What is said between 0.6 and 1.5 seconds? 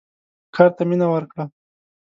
ته مینه ورکړه.